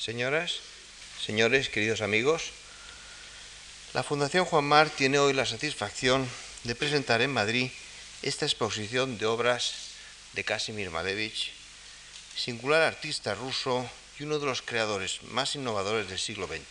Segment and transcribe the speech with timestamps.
[0.00, 0.60] Señoras,
[1.22, 2.52] señores, queridos amigos,
[3.92, 6.26] la Fundación Juan Mar tiene hoy la satisfacción
[6.64, 7.70] de presentar en Madrid
[8.22, 9.74] esta exposición de obras
[10.32, 11.52] de Casimir Malevich,
[12.34, 13.86] singular artista ruso
[14.18, 16.64] y uno de los creadores más innovadores del siglo XX.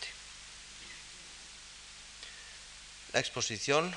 [3.12, 3.94] La exposición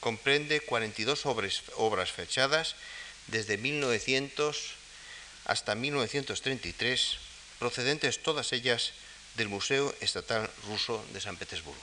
[0.00, 2.76] comprende 42 obras, obras fechadas
[3.26, 4.74] desde 1900
[5.46, 7.29] hasta 1933,
[7.60, 8.92] procedentes todas ellas
[9.36, 11.80] del Museo Estatal Ruso de San Petersburgo.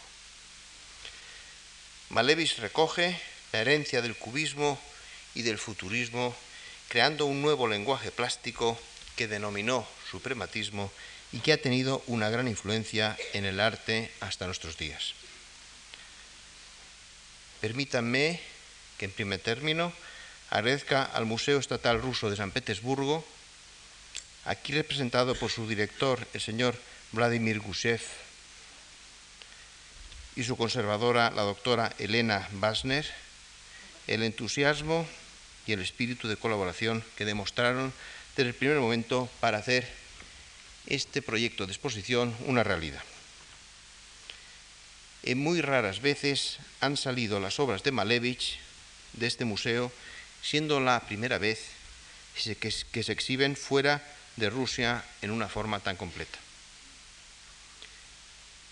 [2.10, 3.18] Malevich recoge
[3.54, 4.82] la herencia del cubismo
[5.36, 6.36] y del futurismo,
[6.90, 8.78] creando un nuevo lenguaje plástico
[9.16, 10.92] que denominó suprematismo
[11.32, 15.14] y que ha tenido una gran influencia en el arte hasta nuestros días.
[17.62, 18.40] Permítanme
[18.98, 19.94] que en primer término
[20.50, 23.26] agradezca al Museo Estatal Ruso de San Petersburgo,
[24.48, 26.80] aquí representado por su director, el señor
[27.12, 28.02] Vladimir Gusev,
[30.36, 33.06] y su conservadora, la doctora Elena Basner,
[34.08, 35.06] el entusiasmo
[35.66, 37.92] y el espíritu de colaboración que demostraron
[38.38, 39.92] desde el primer momento para hacer
[40.86, 43.04] este proyecto de exposición una realidad.
[45.24, 48.60] En muy raras veces han salido las obras de Malevich
[49.14, 49.92] de este museo,
[50.42, 51.72] siendo la primera vez
[52.62, 54.02] que se exhiben fuera
[54.38, 56.40] de Rusia en una forma tan completa.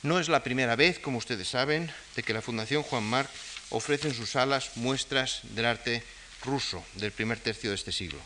[0.04, 3.30] No es la primera vez, como ustedes saben, de que la Fundación Juan Marc
[3.72, 6.04] ofrece en sus salas muestras del arte
[6.44, 8.20] ruso del primer tercio de este siglo.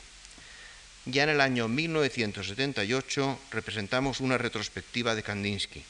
[1.06, 5.84] Ya en el año 1978 representamos una retrospectiva de Kandinsky.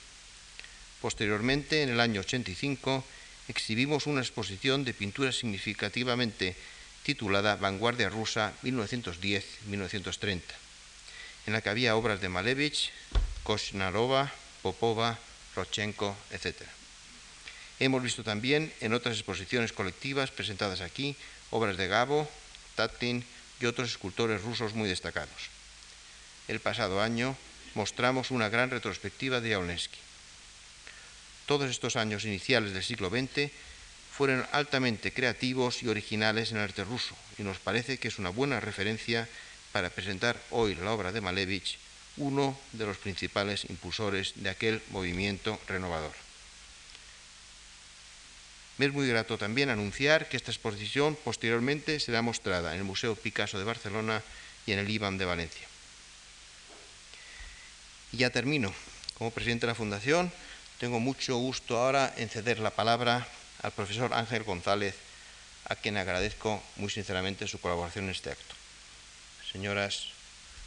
[1.01, 3.03] Posteriormente, en el año 85,
[3.47, 6.55] exhibimos una exposición de pintura significativamente
[7.03, 10.41] titulada Vanguardia Rusa 1910-1930,
[11.49, 12.91] en la que había obras de Malevich,
[13.41, 15.17] Koshnarova, Popova,
[15.55, 16.61] Rochenko, etc.
[17.79, 21.17] Hemos visto también en otras exposiciones colectivas presentadas aquí
[21.49, 22.29] obras de Gabo,
[22.75, 23.25] Tatin
[23.59, 25.49] y otros escultores rusos muy destacados.
[26.47, 27.35] El pasado año
[27.73, 29.97] mostramos una gran retrospectiva de Jaulensky.
[31.47, 33.49] Todos estos años iniciales del siglo XX
[34.15, 38.29] fueron altamente creativos y originales en el arte ruso y nos parece que es una
[38.29, 39.27] buena referencia
[39.71, 41.77] para presentar hoy la obra de Malevich
[42.19, 46.13] uno de los principales impulsores de aquel movimiento renovador.
[48.77, 53.15] Me es muy grato también anunciar que esta exposición posteriormente será mostrada en el Museo
[53.15, 54.21] Picasso de Barcelona
[54.65, 55.67] y en el IBAM de Valencia.
[58.11, 58.73] Y ya termino.
[59.17, 60.31] Como presidente de la Fundación,
[60.79, 63.27] tengo mucho gusto ahora en ceder la palabra
[63.61, 64.95] al profesor Ángel González,
[65.65, 68.58] a quien agradezco muy sinceramente su colaboración en este acto.
[69.51, 70.09] Señoras,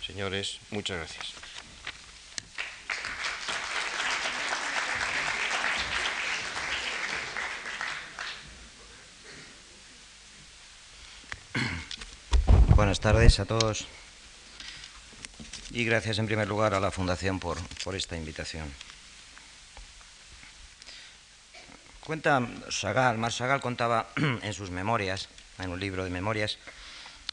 [0.04, 1.34] señores, muchas gracias.
[12.74, 13.86] Buenas tardes a todos
[15.70, 18.74] y gracias en primer lugar a la Fundación por, por esta invitación.
[22.00, 25.28] Cuenta Sagal, Mar Sagal contaba en sus memorias,
[25.60, 26.58] en un libro de memorias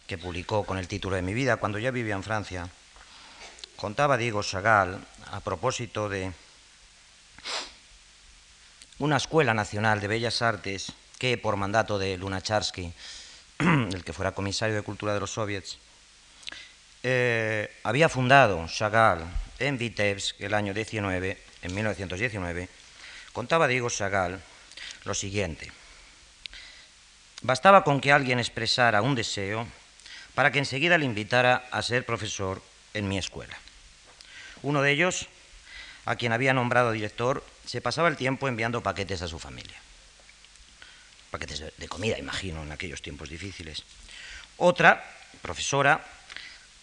[0.09, 2.67] que publicó con el título de Mi vida cuando ya vivía en Francia,
[3.75, 6.33] contaba Diego Sagal a propósito de
[8.97, 12.91] una escuela nacional de bellas artes que por mandato de Lunacharsky
[13.59, 15.77] el que fuera comisario de cultura de los soviets,
[17.03, 19.23] eh, había fundado Chagall
[19.59, 22.67] en Vitebsk el año 19, en 1919,
[23.31, 24.41] contaba Diego Chagall
[25.05, 25.71] lo siguiente.
[27.43, 29.67] Bastaba con que alguien expresara un deseo
[30.39, 32.63] para que enseguida le invitara a ser profesor
[32.93, 33.59] en mi escuela.
[34.61, 35.27] Uno de ellos,
[36.05, 39.75] a quien había nombrado director, se pasaba el tiempo enviando paquetes a su familia
[41.29, 43.83] paquetes de, comida, imagino, en aquellos tiempos difíciles.
[44.55, 45.03] Otra,
[45.41, 46.05] profesora,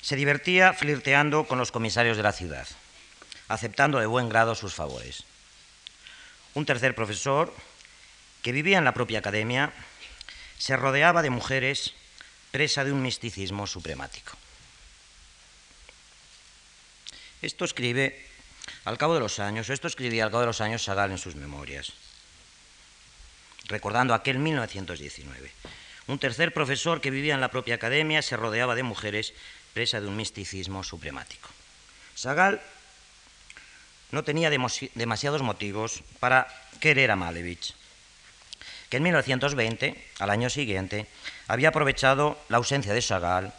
[0.02, 2.68] se divertía flirteando con los comisarios de la ciudad,
[3.48, 5.24] aceptando de buen grado sus favores.
[6.52, 7.56] Un tercer profesor,
[8.42, 9.72] que vivía en la propia academia,
[10.58, 11.94] se rodeaba de mujeres
[12.56, 14.32] presa de un misticismo supremático.
[17.42, 18.24] Esto escribe
[18.88, 21.36] al cabo de los años, esto escribía al cabo de los años Sagal en sus
[21.36, 21.92] memorias
[23.68, 25.50] recordando aquel 1919.
[26.06, 29.34] Un tercer profesor que vivía en la propia academia se rodeaba de mujeres
[29.74, 31.50] presa de un misticismo supremático.
[32.14, 32.62] Sagal
[34.12, 36.46] no tenía demasiados motivos para
[36.80, 37.74] querer a Malevich,
[38.88, 41.06] que en 1920, al año siguiente,
[41.48, 43.52] había aprovechado la ausencia de Sagal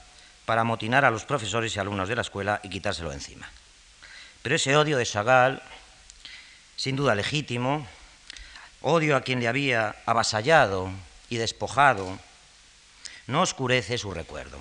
[0.45, 3.49] para amotinar a los profesores y alumnos de la escuela y quitárselo encima.
[4.41, 5.61] Pero ese odio de Chagall,
[6.77, 7.85] sin duda legítimo,
[8.81, 10.89] odio a quien le había avasallado
[11.29, 12.17] y despojado,
[13.27, 14.57] no oscurece su recuerdo.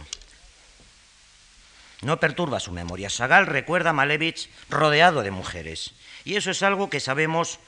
[2.02, 3.08] No perturba su memoria.
[3.08, 5.94] Chagall recuerda a Malevich rodeado de mujeres.
[6.24, 7.60] Y eso es algo que sabemos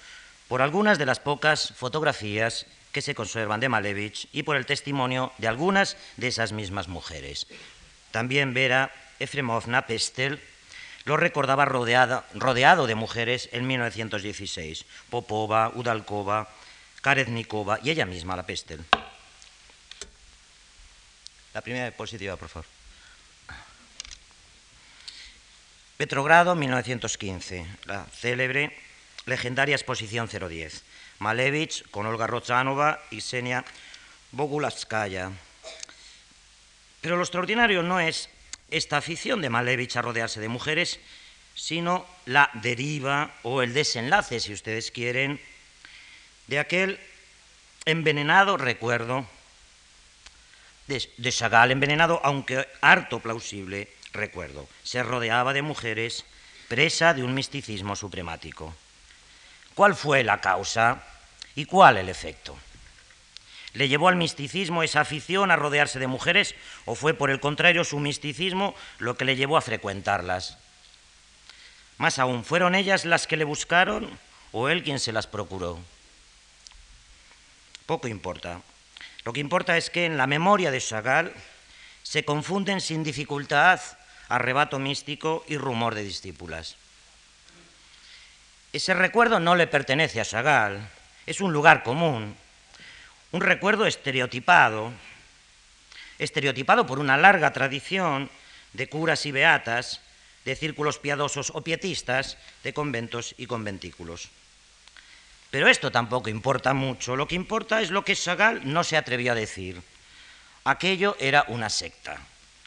[0.49, 5.33] por algunas de las pocas fotografías que se conservan de Malevich y por el testimonio
[5.39, 7.47] de algunas de esas mismas mujeres.
[8.11, 8.91] También Vera
[9.21, 10.41] Efremovna Pestel
[11.05, 16.49] lo recordaba rodeado de mujeres en 1916, Popova, Udalkova,
[17.01, 18.85] Kareznikova y ella misma, la Pestel.
[21.55, 22.67] La primera diapositiva, por favor.
[25.97, 28.77] Petrogrado, 1915, la célebre,
[29.29, 30.83] legendaria exposición 010.
[31.21, 33.65] Malevich con Olga Rozanova y Senia
[34.33, 35.31] Bogulavskaya.
[37.01, 38.29] Pero lo extraordinario no es
[38.71, 41.01] esta afición de Malevich a rodearse de mujeres,
[41.55, 45.41] sino la deriva o el desenlace, si ustedes quieren,
[46.47, 47.01] de aquel
[47.85, 49.27] envenenado recuerdo
[50.87, 54.69] de, de Chagall, envenenado, aunque harto plausible, recuerdo.
[54.83, 56.25] Se rodeaba de mujeres,
[56.69, 58.75] presa de un misticismo supremático.
[59.79, 61.05] ¿Cuál fue la causa
[61.55, 62.59] y cuál el efecto?
[63.75, 67.85] ¿Le llevó al misticismo esa afición a rodearse de mujeres o fue por el contrario
[67.85, 70.59] su misticismo lo que le llevó a frecuentarlas?
[71.97, 74.19] Más aún, ¿fueron ellas las que le buscaron
[74.51, 75.79] o él quien se las procuró?
[77.87, 78.63] Poco importa.
[79.23, 81.33] Lo que importa es que en la memoria de Chagall
[82.03, 83.81] se confunden sin dificultad
[84.29, 86.77] arrebato místico y rumor de discípulas.
[88.73, 90.87] Ese recuerdo no le pertenece a Chagall,
[91.27, 92.37] es un lugar común,
[93.33, 94.93] un recuerdo estereotipado,
[96.19, 98.31] estereotipado por una larga tradición
[98.73, 100.01] de curas y beatas,
[100.45, 104.29] de círculos piadosos o pietistas, de conventos y conventículos.
[105.51, 109.33] Pero esto tampoco importa mucho, lo que importa es lo que Chagall no se atrevió
[109.33, 109.81] a decir.
[110.65, 112.21] Aquello era una secta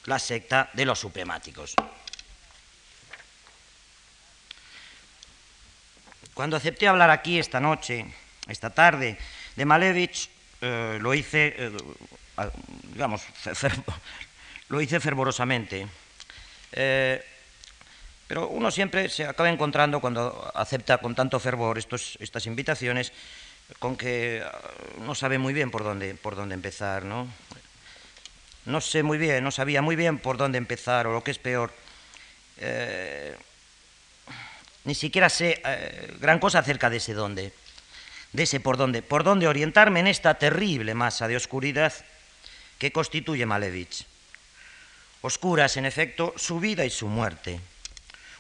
[0.06, 1.76] la secta de los supremáticos.
[6.34, 8.06] Cuando acepté hablar aquí esta noche,
[8.48, 9.18] esta tarde,
[9.56, 10.30] de Malevich,
[10.62, 11.72] eh, lo hice, eh,
[12.94, 13.24] digamos,
[14.70, 15.88] lo hice fervorosamente.
[16.72, 17.24] Eh,
[18.28, 23.12] pero uno siempre se acaba encontrando cuando acepta con tanto fervor estas invitaciones,
[23.80, 24.42] con que
[25.00, 27.28] no sabe muy bien por dónde, por dónde empezar, ¿no?
[28.66, 31.40] no sé muy bien, no sabía muy bien por dónde empezar o lo que es
[31.40, 31.72] peor.
[32.58, 33.36] Eh,
[34.86, 37.54] ni siquiera sé eh, gran cosa acerca de ese dónde,
[38.34, 41.94] de ese por dónde, por dónde orientarme en esta terrible masa de oscuridad
[42.78, 44.06] que constituye Malevich.
[45.22, 47.60] Oscuras, en efecto, su vida y su muerte.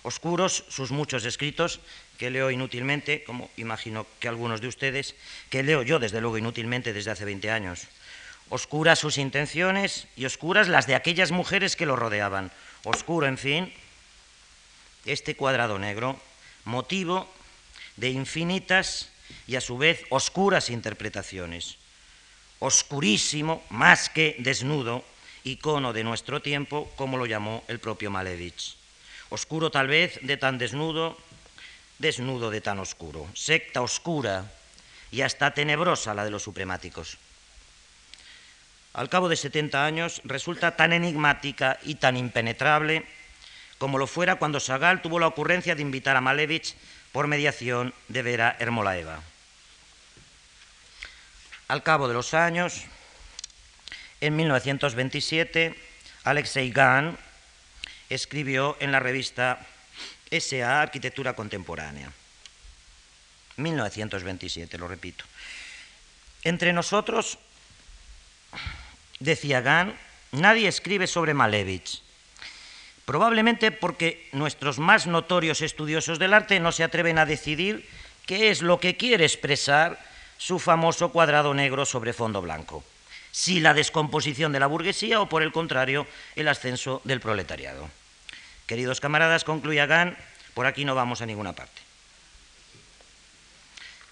[0.01, 1.79] Oscuros sus muchos escritos
[2.17, 5.15] que leo inútilmente, como imagino que algunos de ustedes,
[5.49, 7.88] que leo yo desde luego inútilmente desde hace 20 años
[8.51, 12.51] oscuras sus intenciones y oscuras las de aquellas mujeres que lo rodeaban.
[12.83, 13.73] Oscuro, en fin,
[15.05, 16.19] este cuadrado negro,
[16.66, 17.28] motivo
[17.98, 19.10] de infinitas
[19.48, 21.78] y a su vez oscuras interpretaciones.
[22.60, 25.04] Oscurísimo, más que desnudo,
[25.44, 28.75] icono de nuestro tiempo, como lo llamó el propio Malevich.
[29.30, 31.18] Oscuro tal vez de tan desnudo,
[32.00, 33.28] desnudo de tan oscuro.
[33.34, 34.51] Secta oscura
[35.12, 37.18] y hasta tenebrosa la de los supremáticos
[38.94, 43.06] al cabo de 70 años, resulta tan enigmática y tan impenetrable
[43.81, 46.75] como lo fuera cuando Sagal tuvo la ocurrencia de invitar a Malevich
[47.11, 49.23] por mediación de Vera Hermolaeva.
[51.67, 52.83] Al cabo de los años,
[54.21, 55.73] en 1927,
[56.25, 57.17] Alexei Gahn
[58.07, 59.65] escribió en la revista
[60.29, 62.11] SA Arquitectura Contemporánea.
[63.57, 65.25] 1927, lo repito.
[66.43, 67.39] Entre nosotros
[69.17, 69.97] decía Gahn,
[70.33, 72.03] nadie escribe sobre Malevich.
[73.05, 77.88] Probablemente porque nuestros más notorios estudiosos del arte no se atreven a decidir
[78.25, 80.00] qué es lo que quiere expresar
[80.38, 82.84] su famoso cuadrado negro sobre fondo blanco.
[83.31, 87.89] Si la descomposición de la burguesía o, por el contrario, el ascenso del proletariado.
[88.67, 90.17] Queridos camaradas, concluya Gahn,
[90.53, 91.81] por aquí no vamos a ninguna parte.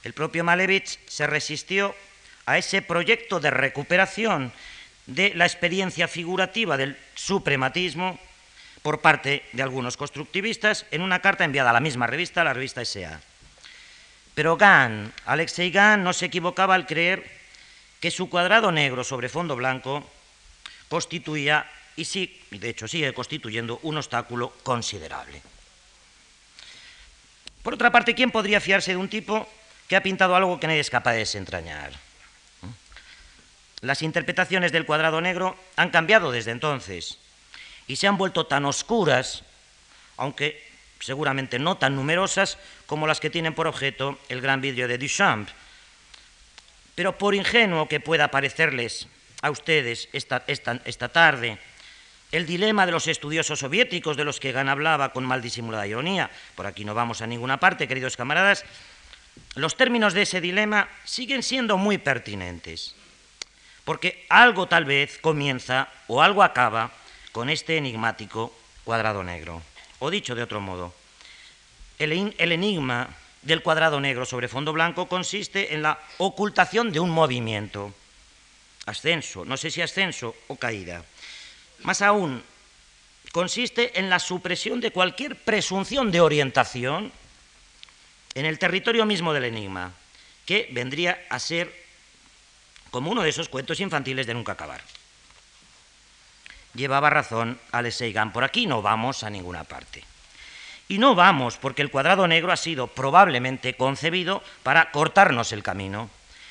[0.04, 1.96] El propio Malevich se resistió
[2.46, 4.54] a ese proyecto de recuperación
[5.06, 8.20] de la experiencia figurativa del suprematismo
[8.82, 12.82] por parte de algunos constructivistas en una carta enviada a la misma revista, la revista
[12.82, 13.20] S.A.
[14.36, 17.30] Pero Gahn, Alexei Gahn, no se equivocaba al creer
[18.00, 20.08] que su cuadrado negro sobre fondo blanco
[20.88, 25.42] constituía, y sí, de hecho sigue constituyendo, un obstáculo considerable.
[27.62, 29.48] Por otra parte, ¿quién podría fiarse de un tipo
[29.88, 31.92] que ha pintado algo que nadie es capaz de desentrañar?
[33.82, 37.20] Las interpretaciones del cuadrado negro han cambiado desde entonces
[37.90, 39.44] y se han vuelto tan oscuras,
[40.16, 40.64] aunque
[41.00, 45.50] seguramente no tan numerosas como las que tienen por objeto el gran vidrio de Duchamp.
[46.94, 49.08] Pero por ingenuo que pueda parecerles
[49.42, 51.58] a ustedes esta, esta tarde
[52.32, 56.30] el dilema de los estudiosos soviéticos de los que Gana hablaba con mal disimulada ironía,
[56.54, 58.66] por aquí no vamos a ninguna parte, queridos camaradas,
[59.56, 62.94] los términos de ese dilema siguen siendo muy pertinentes,
[63.84, 66.92] porque algo tal vez comienza o algo acaba
[67.32, 69.62] con este enigmático cuadrado negro.
[70.00, 70.94] O dicho de otro modo,
[72.00, 73.10] el, enigma
[73.42, 77.94] del cuadrado negro sobre fondo blanco consiste en la ocultación de un movimiento,
[78.86, 81.04] ascenso, no sé si ascenso o caída.
[81.84, 82.42] Más aún,
[83.32, 87.12] consiste en la supresión de cualquier presunción de orientación
[88.34, 89.94] en el territorio mismo del enigma,
[90.46, 91.72] que vendría a ser
[92.92, 94.82] como uno de esos cuentos infantiles de nunca acabar.
[96.74, 100.04] Llevaba razón Alexei Gan, por aquí no vamos a ninguna parte.
[100.88, 106.10] Y no vamos porque el cuadrado negro ha sido probablemente concebido para cortarnos el camino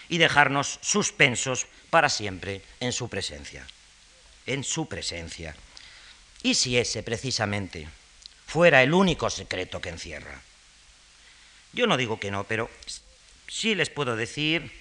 [0.08, 3.66] y dejarnos suspensos para siempre en su presencia.
[4.46, 5.56] En su presencia.
[6.42, 7.88] ¿Y si ese precisamente
[8.46, 10.40] fuera el único secreto que encierra?
[11.72, 12.70] Yo no digo que no, pero
[13.48, 14.72] sí les puedo decir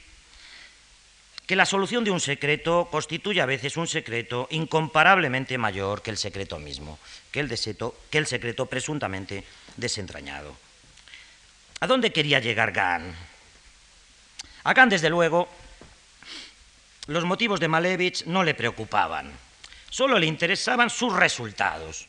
[1.47, 6.17] que la solución de un secreto constituye a veces un secreto incomparablemente mayor que el
[6.17, 6.99] secreto mismo,
[7.31, 9.45] que el, que el secreto presuntamente
[9.77, 10.53] desentrañado.
[11.79, 13.15] ¿A dónde quería llegar Gahn?
[14.65, 15.47] A Gahn, desde luego,
[17.07, 19.31] los motivos de Malevich no le preocupaban,
[19.89, 22.07] solo le interesaban sus resultados.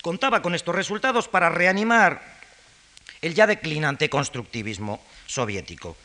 [0.00, 2.22] Contaba con estos resultados para reanimar
[3.20, 5.98] el ya declinante constructivismo soviético.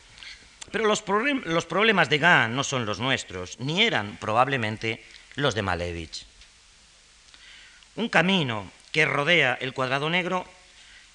[0.69, 5.03] Pero los, problemas de Gahn no son los nuestros, ni eran probablemente
[5.35, 6.25] los de Malevich.
[7.95, 10.45] Un camino que rodea el cuadrado negro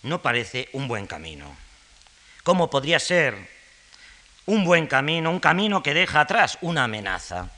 [0.02, 1.56] no parece un buen camino.
[2.42, 3.36] ¿Cómo podría ser
[4.46, 7.50] un buen camino, un camino que deja atrás una amenaza?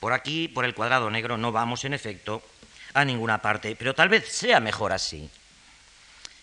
[0.00, 2.42] Por aquí, por el cuadrado negro, no vamos en efecto
[2.94, 5.28] a ninguna parte, pero tal vez sea mejor así.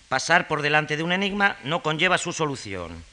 [0.08, 3.04] Pasar por delante de un enigma no conlleva su solución.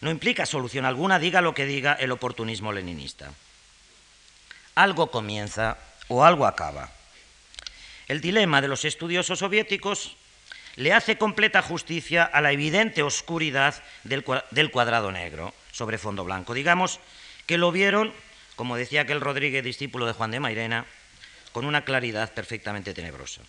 [0.00, 3.32] No implica solución alguna, diga lo que diga el oportunismo leninista.
[4.74, 6.90] Algo comienza o algo acaba.
[8.08, 10.16] El dilema de los estudiosos soviéticos
[10.76, 14.22] le hace completa justicia a la evidente oscuridad del,
[14.70, 16.54] cuadrado negro sobre fondo blanco.
[16.54, 17.00] Digamos
[17.46, 18.12] que lo vieron,
[18.54, 20.86] como decía aquel Rodríguez, discípulo de Juan de Mairena,
[21.52, 23.40] con una claridad perfectamente tenebrosa.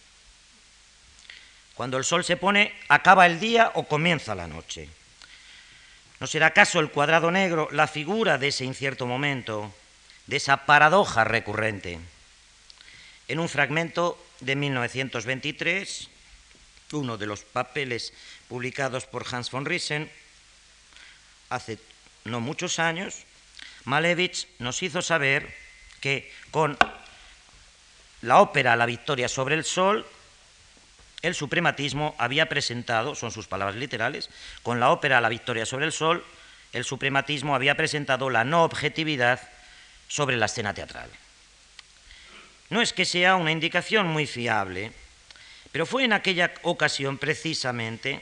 [1.75, 4.89] Cuando el sol se pone, acaba el día o comienza la noche.
[6.19, 9.73] ¿No será acaso el cuadrado negro la figura de ese incierto momento,
[10.25, 11.99] de esa paradoja recurrente?
[13.27, 16.09] En un fragmento de 1923,
[16.93, 18.13] uno de los papeles
[18.47, 20.09] publicados por Hans von Riesen,
[21.49, 21.77] hace
[22.25, 23.25] no muchos años,
[23.83, 25.53] Malevich nos hizo saber
[26.01, 26.77] que con
[28.21, 30.05] la ópera La victoria sobre el sol
[31.21, 34.29] el suprematismo había presentado, son sus palabras literales,
[34.63, 36.23] con la ópera La victoria sobre el sol,
[36.73, 39.41] el suprematismo había presentado la no objetividad
[40.07, 41.09] sobre la escena teatral.
[42.69, 44.91] No es que sea una indicación muy fiable,
[45.71, 48.21] pero fue en aquella ocasión precisamente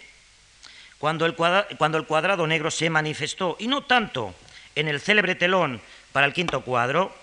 [1.00, 4.34] cuando el, cuadrado negro se manifestó, y no tanto
[4.76, 7.16] en el célebre telón para el quinto cuadro,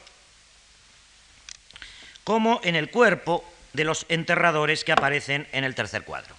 [2.24, 6.34] como en el cuerpo de los enterradores que aparecen en el tercer cuadro.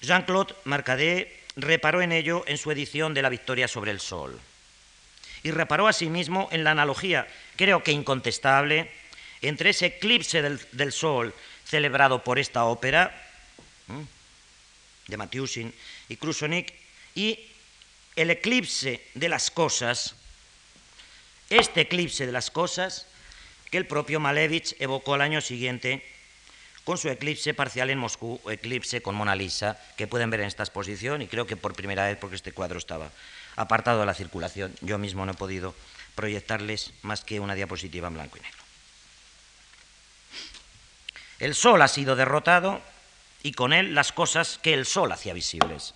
[0.00, 4.40] Jean-Claude Marcadet reparó en ello en su edición de La Victoria sobre el Sol.
[5.42, 7.26] Y reparó asimismo en la analogía,
[7.56, 8.90] creo que incontestable,
[9.42, 13.14] entre ese eclipse del, Sol celebrado por esta ópera
[15.06, 15.72] de Matiusin
[16.08, 16.72] y Krusonik
[17.14, 17.46] y
[18.16, 20.14] el eclipse de las cosas,
[21.50, 23.06] este eclipse de las cosas
[23.70, 26.04] que el propio Malevich evocó al año siguiente
[26.84, 30.46] con su eclipse parcial en Moscú o eclipse con Mona Lisa, que pueden ver en
[30.46, 33.10] esta exposición y creo que por primera vez porque este cuadro estaba
[33.56, 34.74] apartado de la circulación.
[34.80, 35.74] Yo mismo no he podido
[36.14, 38.58] proyectarles más que una diapositiva en blanco y negro.
[41.40, 42.80] El sol ha sido derrotado
[43.42, 45.94] y con él las cosas que el sol hacía visibles.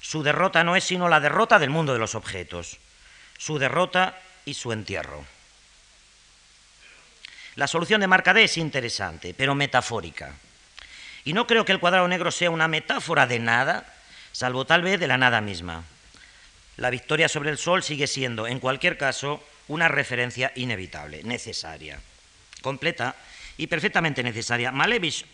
[0.00, 2.78] Su derrota no es sino la derrota del mundo de los objetos,
[3.38, 5.24] su derrota y su entierro.
[7.56, 10.34] La solución de marca D es interesante, pero metafórica.
[11.24, 13.86] Y no creo que el cuadrado negro sea una metáfora de nada,
[14.32, 15.84] salvo tal vez de la nada misma.
[16.78, 22.00] La victoria sobre el Sol sigue siendo, en cualquier caso, una referencia inevitable, necesaria,
[22.62, 23.14] completa
[23.58, 24.72] y perfectamente necesaria.
[24.72, 25.26] Malevich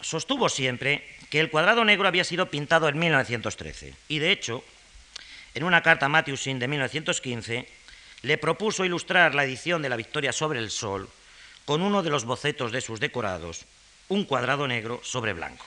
[0.00, 4.64] sostuvo siempre que el cuadrado negro había sido pintado en 1913 y, de hecho,
[5.54, 7.68] en una carta a Matthewsin de 1915,
[8.22, 11.08] le propuso ilustrar la edición de la Victoria sobre el Sol
[11.66, 13.66] con uno de los bocetos de sus decorados,
[14.08, 15.66] un cuadrado negro sobre blanco.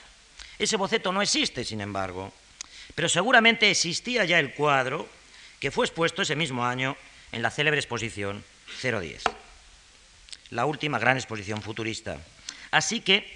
[0.58, 2.32] Ese boceto no existe, sin embargo,
[2.94, 5.06] pero seguramente existía ya el cuadro
[5.60, 6.96] que fue expuesto ese mismo año
[7.32, 8.42] en la célebre exposición
[8.82, 9.24] 010,
[10.50, 12.18] la última gran exposición futurista.
[12.70, 13.30] Así que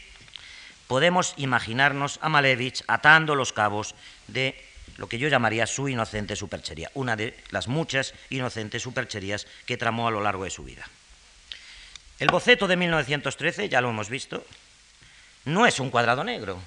[0.88, 3.94] podemos imaginarnos a Malevich atando los cabos
[4.26, 4.58] de
[4.96, 10.08] lo que yo llamaría su inocente superchería, una de las muchas inocentes supercherías que tramó
[10.08, 10.88] a lo largo de su vida.
[12.18, 14.44] El boceto de 1913, ya lo hemos visto,
[15.44, 16.60] no es un cuadrado negro.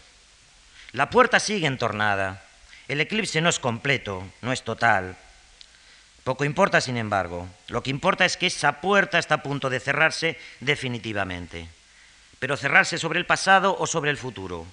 [0.91, 2.43] La puerta sigue entornada,
[2.87, 5.17] el eclipse no es completo, no es total.
[6.23, 7.47] Poco importa, sin embargo.
[7.67, 11.69] Lo que importa es que esa puerta está a punto de cerrarse definitivamente.
[12.39, 14.65] Pero cerrarse sobre el pasado o sobre el futuro.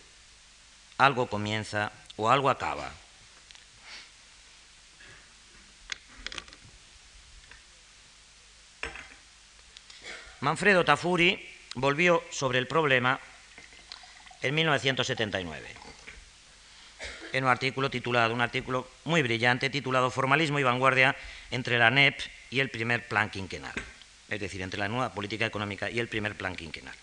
[0.99, 2.91] Algo comienza o algo acaba.
[10.45, 11.43] Manfredo Tafuri
[11.75, 13.19] volvió sobre el problema
[14.43, 15.67] en 1979
[17.33, 21.17] en un artículo titulado, un artículo muy brillante, titulado Formalismo y vanguardia
[21.51, 22.21] entre la NEP
[22.51, 23.73] y el primer plan quinquenal,
[24.29, 26.95] es decir, entre la nueva política económica y el primer plan quinquenal.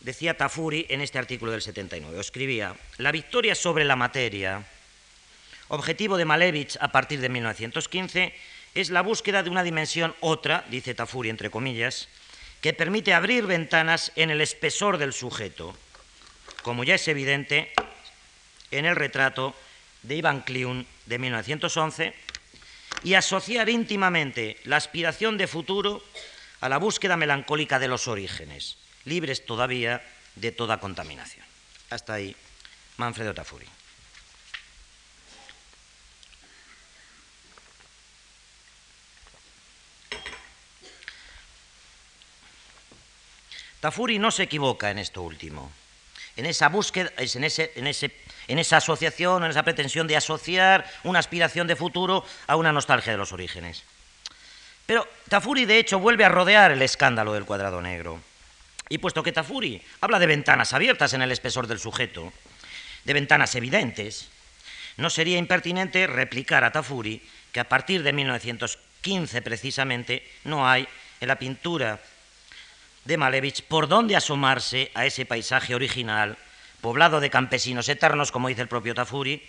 [0.00, 4.64] Decía Tafuri en este artículo del 79, escribía, la victoria sobre la materia,
[5.68, 8.34] objetivo de Malevich a partir de 1915,
[8.76, 12.08] es la búsqueda de una dimensión otra, dice Tafuri entre comillas,
[12.60, 15.74] que permite abrir ventanas en el espesor del sujeto,
[16.62, 17.72] como ya es evidente
[18.70, 19.54] en el retrato
[20.02, 22.14] de Ivan Kliun de 1911
[23.02, 26.04] y asociar íntimamente la aspiración de futuro
[26.60, 31.46] a la búsqueda melancólica de los orígenes, libres todavía de toda contaminación.
[31.88, 32.36] Hasta ahí,
[32.98, 33.66] Manfredo Tafuri.
[43.80, 45.70] Tafuri no se equivoca en esto último,
[46.36, 48.10] en esa búsqueda, en ese, en ese
[48.48, 53.12] en esa asociación, en esa pretensión de asociar una aspiración de futuro a una nostalgia
[53.12, 53.82] de los orígenes.
[54.86, 58.20] Pero Tafuri, de hecho, vuelve a rodear el escándalo del cuadrado negro.
[58.88, 62.32] Y puesto que Tafuri habla de ventanas abiertas en el espesor del sujeto,
[63.04, 64.28] de ventanas evidentes,
[64.96, 67.20] no sería impertinente replicar a Tafuri
[67.52, 70.86] que a partir de 1915 precisamente no hay
[71.20, 72.00] en la pintura
[73.06, 76.36] de Malevich por dónde asomarse a ese paisaje original
[76.80, 79.42] poblado de campesinos eternos, como dice el propio Tafuri,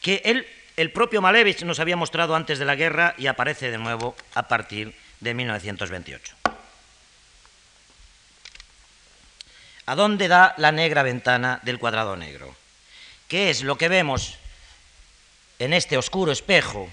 [0.00, 0.46] que él,
[0.76, 4.48] el propio Malevich nos había mostrado antes de la guerra y aparece de nuevo a
[4.48, 6.34] partir de 1928.
[9.86, 12.54] ¿A dónde da la negra ventana del cuadrado negro?
[13.28, 14.38] ¿Qué es lo que vemos
[15.58, 16.88] en este oscuro espejo?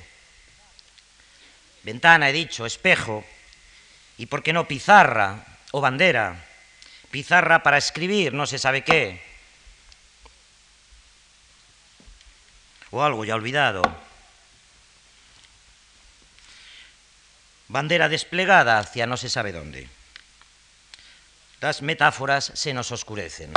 [1.84, 3.25] Ventana, he dicho, espejo,
[4.17, 6.38] y por qué no pizarra o bandera.
[7.09, 9.21] Pizarra para escribir, no se sabe qué,
[12.93, 13.81] o algo ya olvidado.
[17.67, 19.89] Bandera desplegada hacia no se sabe dónde.
[21.59, 23.51] Las metáforas se nos oscurecen.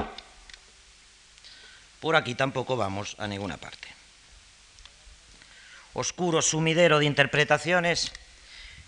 [2.01, 3.89] Por aquí tampoco vamos a ninguna parte.
[5.93, 8.13] Oscuro sumidero de interpretaciones,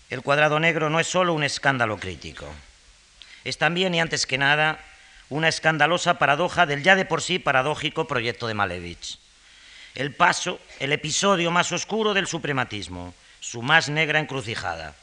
[0.09, 2.47] el cuadrado negro no es solo un escándalo crítico,
[3.43, 4.79] es también y antes que nada
[5.29, 9.19] una escandalosa paradoja del ya de por sí paradójico proyecto de Malevich
[9.95, 14.95] el paso, el episodio más oscuro del suprematismo, su más negra encrucijada.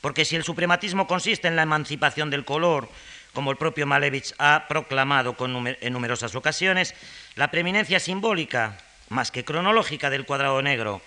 [0.00, 2.88] Porque si el suprematismo consiste en la emancipación del color,
[3.32, 5.36] como el propio Malevich ha proclamado
[5.80, 6.94] en numerosas ocasiones,
[7.34, 11.00] la preeminencia simbólica, más que cronológica del cuadrado negro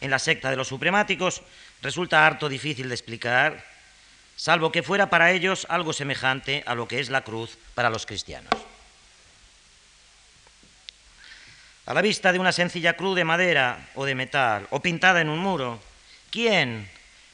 [0.00, 1.42] en la secta de los supremáticos,
[1.82, 3.64] resulta harto difícil de explicar,
[4.36, 8.06] salvo que fuera para ellos algo semejante a lo que es la cruz para los
[8.06, 8.52] cristianos.
[11.86, 15.28] a la vista de una sencilla cruz de madera o de metal o pintada en
[15.28, 15.80] un muro,
[16.30, 16.88] ¿quién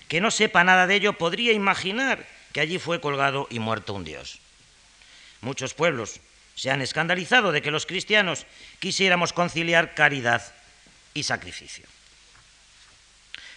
[0.09, 4.05] que no sepa nada de ello podría imaginar que allí fue colgado y muerto un
[4.05, 4.41] dios?
[5.41, 6.21] Muchos pueblos
[6.57, 8.45] se han escandalizado de que los cristianos
[8.81, 10.43] quisiéramos conciliar caridad
[11.15, 11.87] y sacrificio.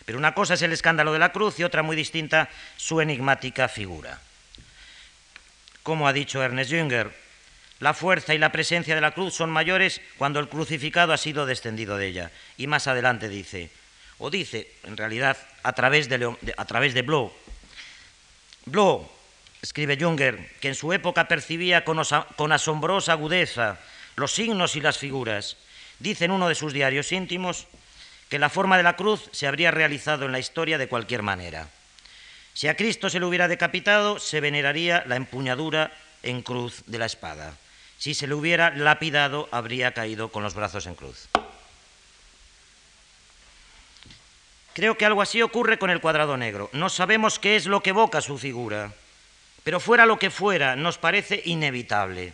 [0.05, 3.67] Pero una cosa es el escándalo de la cruz y otra muy distinta su enigmática
[3.67, 4.19] figura.
[5.81, 7.11] Como ha dicho Ernest Jünger,
[7.79, 11.45] la fuerza y la presencia de la cruz son mayores cuando el crucificado ha sido
[11.45, 12.31] descendido de ella.
[12.57, 13.69] Y más adelante dice,
[14.17, 17.33] o dice, en realidad, a través de, a través de Bloch.
[18.65, 19.05] Bloch,
[19.61, 22.01] escribe Jünger, que en su época percibía con,
[22.35, 23.79] con asombrosa agudeza
[24.15, 25.57] los signos y las figuras,
[25.99, 27.67] dice en uno de sus diarios íntimos
[28.33, 31.67] que la forma de la cruz se habría realizado en la historia de cualquier manera.
[32.55, 35.93] Si a Cristo se le hubiera decapitado, se veneraría la empuñadura
[36.23, 37.55] en cruz de la espada.
[37.99, 41.29] Si se le hubiera lapidado, habría caído con los brazos en cruz.
[44.73, 46.71] Creo que algo así ocurre con el cuadrado negro.
[46.73, 48.93] No sabemos qué es lo que evoca su figura,
[49.63, 52.33] pero fuera lo que fuera, nos parece inevitable.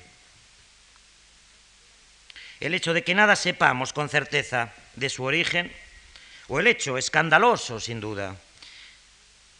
[2.62, 5.74] El hecho de que nada sepamos con certeza de su origen,
[6.50, 8.36] o el hecho escandaloso, sin duda,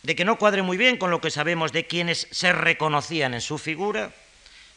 [0.04, 3.42] de que no cuadre muy bien con lo que sabemos de quienes se reconocían en
[3.42, 4.12] su figura,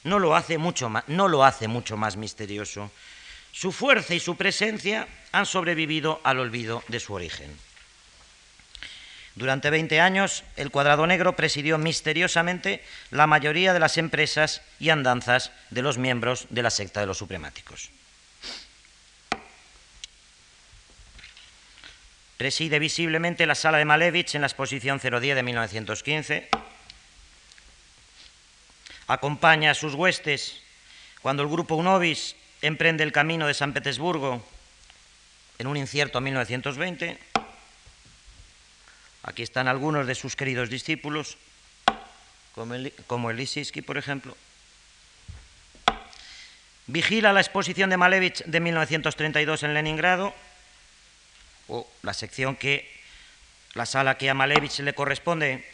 [0.05, 2.91] no lo hace mucho más, no lo hace mucho más misterioso.
[3.53, 7.51] Su fuerza y su presencia han sobrevivido al olvido de su origen.
[9.35, 15.53] Durante 20 años, el Cuadrado Negro presidió misteriosamente la mayoría de las empresas y andanzas
[15.71, 17.91] de los miembros de la secta de los supremáticos.
[22.43, 26.49] Preside visiblemente la sala de Malevich en la exposición 010 de 1915.
[29.07, 30.61] Acompaña a sus huestes
[31.21, 34.45] cuando el grupo Unovis emprende el camino de San Petersburgo
[35.61, 37.17] en un incierto 1920
[39.23, 41.39] Aquí están algunos de sus queridos discípulos,
[42.57, 43.31] como el, como
[43.87, 44.37] por ejemplo.
[46.89, 50.35] Vigila la exposición de Malevich de 1932 en Leningrado,
[51.69, 52.91] o la sección que,
[53.75, 55.65] la sala que a Malevich le corresponde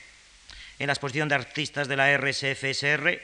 [0.78, 3.20] en la exposición de artistas de la RSFSR.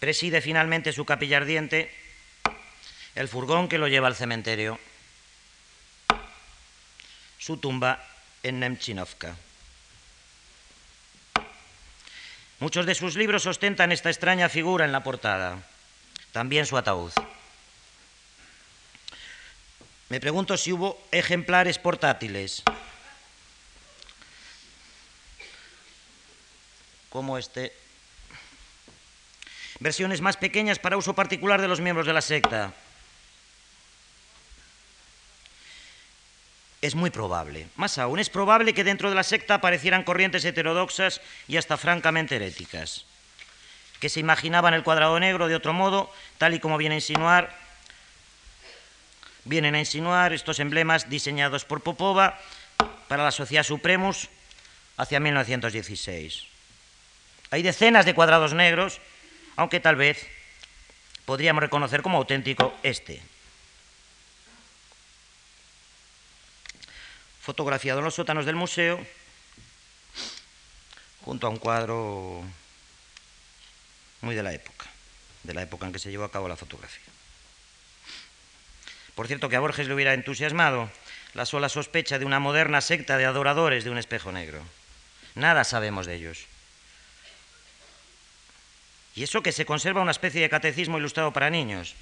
[0.00, 1.90] Preside finalmente su capilla ardiente
[3.14, 4.78] el furgón que lo lleva al cementerio
[7.44, 8.02] su tumba
[8.42, 9.36] en Nemchinovka.
[12.58, 15.58] Muchos de sus libros ostentan esta extraña figura en la portada,
[16.32, 17.12] también su ataúd.
[20.08, 22.62] Me pregunto si hubo ejemplares portátiles,
[27.08, 27.72] como este.
[29.80, 32.74] Versiones más pequeñas para uso particular de los miembros de la secta.
[36.84, 37.66] es muy probable.
[37.76, 42.36] Más aún, es probable que dentro de la secta aparecieran corrientes heterodoxas y hasta francamente
[42.36, 43.06] heréticas,
[44.00, 47.56] que se imaginaban el cuadrado negro de otro modo, tal y como viene a insinuar,
[49.44, 52.38] vienen a insinuar estos emblemas diseñados por Popova
[53.08, 54.28] para la Sociedad Supremus
[54.96, 56.46] hacia 1916.
[57.50, 59.00] Hay decenas de cuadrados negros,
[59.56, 60.26] aunque tal vez
[61.24, 63.22] podríamos reconocer como auténtico este,
[67.40, 69.04] fotografiado en los sótanos del museo
[71.24, 72.42] junto a un cuadro
[74.20, 74.86] muy de la época,
[75.42, 77.13] de la época en que se llevó a cabo la fotografía.
[79.14, 80.90] Por cierto, que a Borges le hubiera entusiasmado
[81.34, 84.62] la sola sospecha de una moderna secta de adoradores de un espejo negro.
[85.34, 86.46] Nada sabemos de ellos.
[89.14, 91.94] Y eso que se conserva una especie de catecismo ilustrado para niños,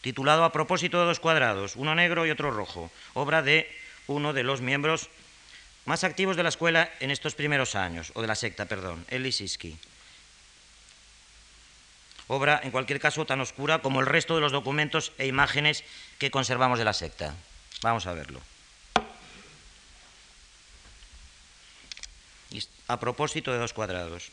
[0.00, 3.70] titulado A propósito de dos cuadrados, uno negro y otro rojo, obra de
[4.06, 5.10] uno de los miembros
[5.84, 9.26] más activos de la escuela en estos primeros años, o de la secta, perdón, el
[12.32, 15.84] Obra, en cualquier caso, tan oscura como el resto de los documentos e imágenes
[16.16, 17.36] que conservamos de la secta.
[17.82, 18.40] Vamos a verlo.
[22.88, 24.32] A propósito de dos cuadrados.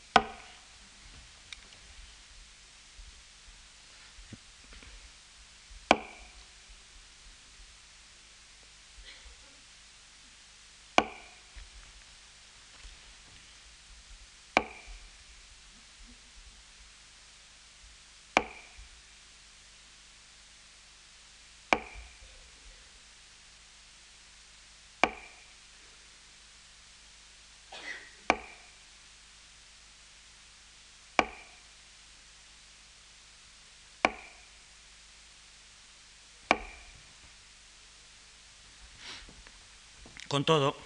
[40.30, 40.76] Con todo,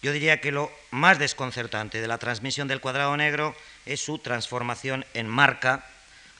[0.00, 5.04] yo diría que lo más desconcertante de la transmisión del cuadrado negro es su transformación
[5.12, 5.84] en marca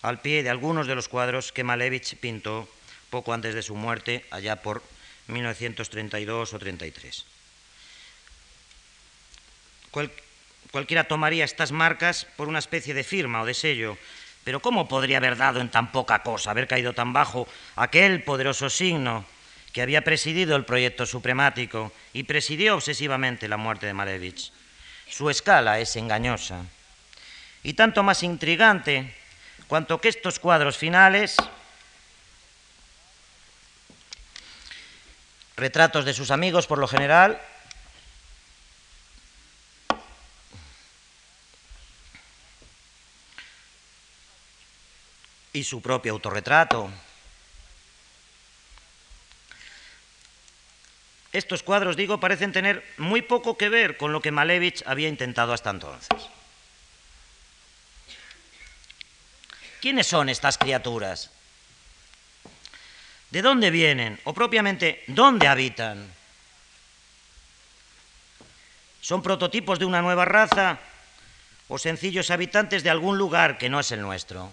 [0.00, 2.66] al pie de algunos de los cuadros que Malevich pintó
[3.10, 4.82] poco antes de su muerte, allá por
[5.26, 7.26] 1932 o 33.
[10.72, 13.98] cualquiera tomaría estas marcas por una especie de firma o de sello,
[14.42, 18.70] pero ¿cómo podría haber dado en tan poca cosa, haber caído tan bajo aquel poderoso
[18.70, 19.26] signo
[19.72, 24.52] que había presidido el proyecto supremático y presidió obsesivamente la muerte de Malevich?
[25.08, 26.64] Su escala es engañosa
[27.62, 29.14] y tanto más intrigante
[29.66, 31.36] cuanto que estos cuadros finales,
[35.56, 37.40] retratos de sus amigos por lo general,
[45.52, 46.90] y su propio autorretrato.
[51.32, 55.52] Estos cuadros, digo, parecen tener muy poco que ver con lo que Malevich había intentado
[55.52, 56.08] hasta entonces.
[59.80, 61.30] ¿Quiénes son estas criaturas?
[63.30, 64.18] ¿De dónde vienen?
[64.24, 66.12] O propiamente, ¿dónde habitan?
[69.00, 70.78] ¿Son prototipos de una nueva raza
[71.68, 74.50] o sencillos habitantes de algún lugar que no es el nuestro?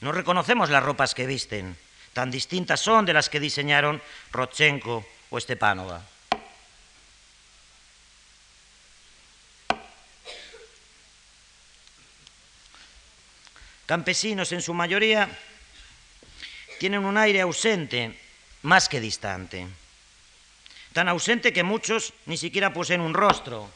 [0.00, 1.76] No reconocemos las ropas que visten,
[2.12, 6.02] tan distintas son de las que diseñaron Rodchenko o Stepanova.
[13.86, 15.30] Campesinos en su mayoría
[16.78, 18.20] tienen un aire ausente,
[18.62, 19.66] más que distante.
[20.92, 23.70] Tan ausente que muchos ni siquiera poseen un rostro,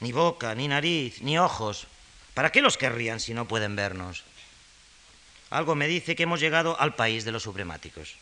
[0.00, 1.86] ni boca, ni nariz, ni ojos,
[2.34, 4.24] ¿Para qué los querrían si no pueden vernos?
[5.50, 8.16] Algo me dice que hemos llegado al país de los supremáticos.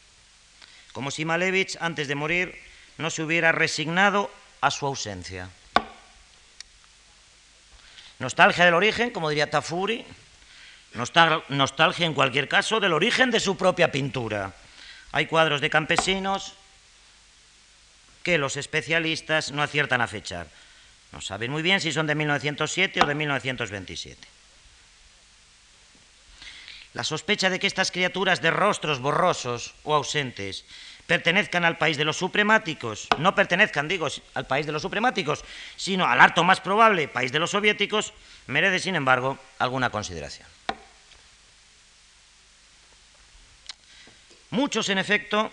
[0.93, 2.59] Como si Malevich, antes de morir,
[2.97, 5.51] no se hubiera resignado a su ausencia.
[8.19, 10.05] Nostalgia del origen, como diría Tafuri,
[10.95, 14.55] nostalgia en cualquier caso del origen de su propia pintura.
[15.13, 16.55] Hay cuadros de campesinos
[18.23, 20.49] que los especialistas no aciertan a fechar.
[21.13, 24.29] No saben muy bien si son de 1907 o de 1927.
[26.95, 30.65] La sospecha de que estas criaturas de rostros borrosos o ausentes
[31.07, 35.45] pertenezcan al país de los supremáticos, no pertenezcan, digo, al país de los supremáticos,
[35.77, 38.13] sino al harto más probable país de los soviéticos,
[38.47, 40.47] merece, sin embargo, alguna consideración.
[44.51, 45.53] Muchos, en efecto,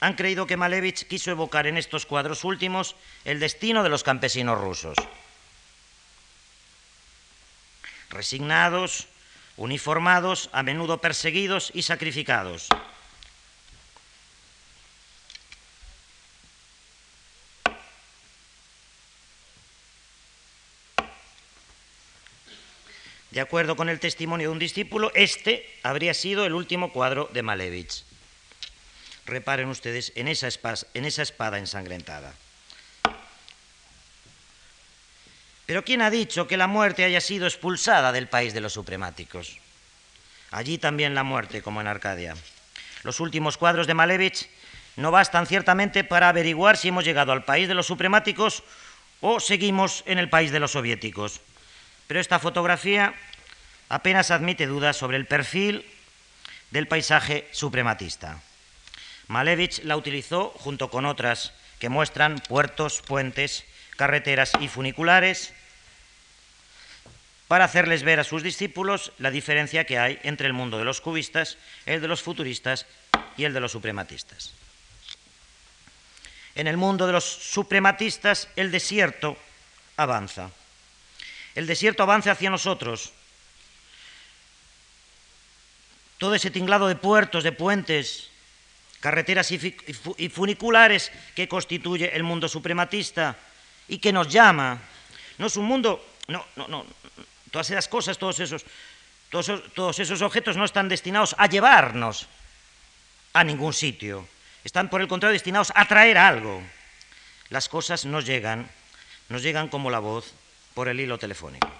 [0.00, 4.60] han creído que Malevich quiso evocar en estos cuadros últimos el destino de los campesinos
[4.60, 4.96] rusos.
[8.10, 9.08] Resignados,
[9.56, 12.68] uniformados, a menudo perseguidos y sacrificados.
[23.30, 27.42] De acuerdo con el testimonio de un discípulo, este habría sido el último cuadro de
[27.42, 28.04] Malevich.
[29.26, 32.32] Reparen ustedes en esa, espada, ensangrentada.
[35.66, 39.58] Pero ¿quién ha dicho que la muerte haya sido expulsada del país de los supremáticos?
[40.52, 42.36] Allí también la muerte, como en Arcadia.
[43.02, 44.48] Los últimos cuadros de Malevich
[44.94, 48.62] no bastan ciertamente para averiguar si hemos llegado al país de los supremáticos
[49.20, 51.40] o seguimos en el país de los soviéticos.
[52.06, 53.14] Pero esta fotografía
[53.88, 55.84] apenas admite dudas sobre el perfil
[56.70, 58.40] del paisaje suprematista.
[59.28, 63.64] Malevich la utilizó junto con otras que muestran puertos, puentes,
[63.96, 65.52] carreteras y funiculares
[67.48, 71.00] para hacerles ver a sus discípulos la diferencia que hay entre el mundo de los
[71.00, 72.86] cubistas, el de los futuristas
[73.36, 74.52] y el de los suprematistas.
[76.54, 79.36] En el mundo de los suprematistas el desierto
[79.96, 80.50] avanza.
[81.54, 83.12] El desierto avanza hacia nosotros.
[86.18, 88.30] Todo ese tinglado de puertos, de puentes,
[89.06, 93.36] carreteras y funiculares que constituye el mundo suprematista
[93.86, 94.82] y que nos llama.
[95.38, 96.84] No es un mundo, no, no, no,
[97.52, 98.64] todas esas cosas, todos esos,
[99.30, 102.26] todos, todos esos objetos no están destinados a llevarnos
[103.32, 104.26] a ningún sitio,
[104.64, 106.60] están por el contrario destinados a traer algo.
[107.50, 108.68] Las cosas nos llegan,
[109.28, 110.34] nos llegan como la voz
[110.74, 111.70] por el hilo telefónico.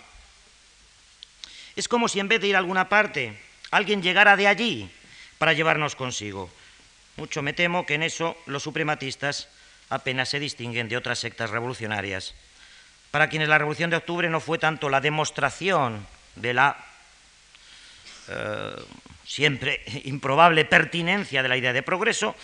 [1.74, 3.36] Es como si en vez de ir a alguna parte,
[3.72, 4.88] alguien llegara de allí
[5.38, 6.52] para llevarnos consigo.
[7.16, 9.48] Mucho me temo que en eso los suprematistas
[9.88, 12.34] apenas se distinguen de otras sectas revolucionarias,
[13.10, 16.76] para quienes la Revolución de Octubre no fue tanto la demostración de la
[18.28, 18.76] eh,
[19.24, 22.34] siempre improbable pertinencia de la idea de progreso,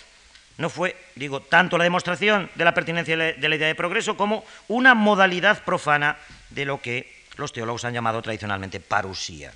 [0.57, 4.45] no fue, digo, tanto la demostración de la pertinencia de la idea de progreso como
[4.67, 6.17] una modalidad profana
[6.51, 9.51] de lo que los teólogos han llamado tradicionalmente parusía.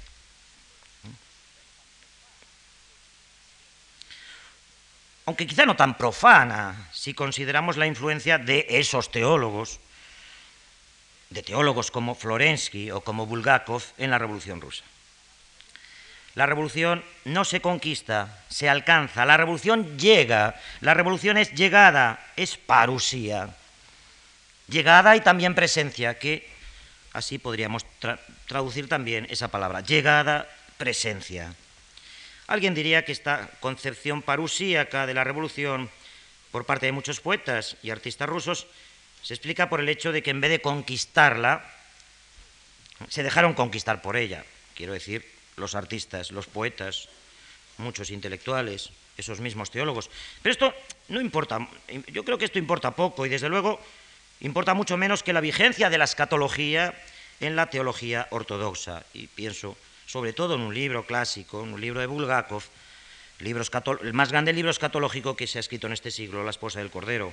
[5.28, 9.84] Aunque quizá no tan profana, si consideramos la influencia de esos teólogos,
[11.30, 14.88] de teólogos como Florensky o como Bulgakov en la Revolución Rusa.
[16.36, 19.26] La revolución no se conquista, se alcanza.
[19.26, 20.56] La revolución llega.
[20.82, 23.50] La revolución es llegada, es parusía.
[24.70, 26.48] Llegada y también presencia, que
[27.12, 27.86] así podríamos
[28.46, 29.82] traducir también esa palabra.
[29.82, 31.56] Llegada, presencia.
[32.48, 35.90] Alguien diría que esta concepción parusíaca de la revolución
[36.52, 38.68] por parte de muchos poetas y artistas rusos
[39.22, 41.66] se explica por el hecho de que en vez de conquistarla,
[43.10, 44.46] se dejaron conquistar por ella.
[44.76, 45.26] Quiero decir,
[45.58, 47.10] los artistas, los poetas,
[47.78, 50.10] muchos intelectuales, esos mismos teólogos.
[50.42, 50.74] Pero esto
[51.10, 51.68] no importa,
[52.08, 53.80] yo creo que esto importa poco y desde luego
[54.40, 56.94] importa mucho menos que la vigencia de la escatología
[57.40, 59.04] en la teología ortodoxa.
[59.14, 62.64] Y pienso sobre todo en un libro clásico, en un libro de Bulgakov,
[63.40, 66.90] el más grande libro escatológico que se ha escrito en este siglo, La esposa del
[66.90, 67.32] Cordero.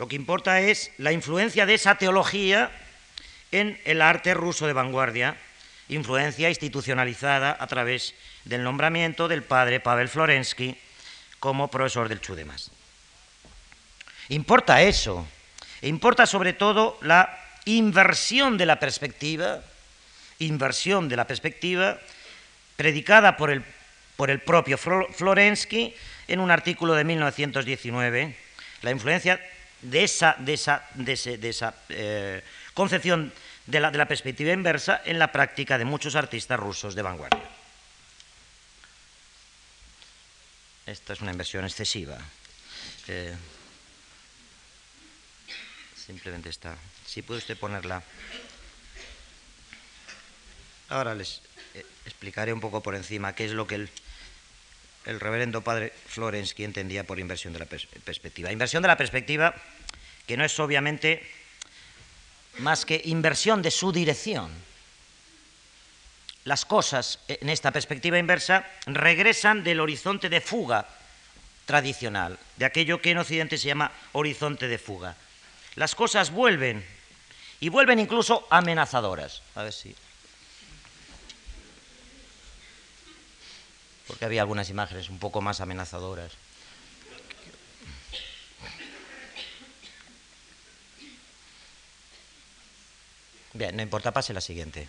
[0.00, 2.72] Lo que importa es la influencia de esa teología
[3.52, 5.36] en el arte ruso de vanguardia
[5.88, 10.76] influencia institucionalizada a través del nombramiento del padre Pavel Florensky
[11.38, 12.70] como profesor del Chudemas.
[14.28, 15.26] Importa eso,
[15.80, 19.62] e importa sobre todo la inversión de la perspectiva,
[20.38, 21.98] inversión de la perspectiva
[22.76, 23.64] predicada por el,
[24.16, 25.94] por el propio Florensky
[26.28, 28.36] en un artículo de 1919,
[28.82, 29.40] la influencia
[29.82, 32.42] de esa, de esa, de esa eh,
[32.74, 33.32] concepción
[33.66, 37.42] de la, perspectiva inversa en la práctica de muchos artistas rusos de vanguardia.
[40.86, 42.16] Esta es una inversión excesiva.
[43.08, 43.34] Eh,
[45.96, 46.76] simplemente está.
[47.04, 48.02] Si puede usted ponerla.
[50.88, 51.42] Ahora les
[51.74, 53.90] eh, explicaré un poco por encima qué es lo que el,
[55.06, 58.52] el reverendo padre Florensky entendía por inversión de la perspectiva.
[58.52, 59.54] Inversión de la perspectiva,
[60.26, 61.28] que no es obviamente
[62.58, 64.50] más que inversión de su dirección.
[66.44, 70.86] Las cosas, en esta perspectiva inversa, regresan del horizonte de fuga
[71.66, 75.16] tradicional, de aquello que en Occidente se llama horizonte de fuga.
[75.74, 76.86] Las cosas vuelven,
[77.60, 79.42] y vuelven incluso amenazadoras.
[79.54, 79.94] A ver si.
[84.06, 86.32] Porque había algunas imágenes un poco más amenazadoras.
[93.52, 94.86] Bien, no importa, pase la siguiente.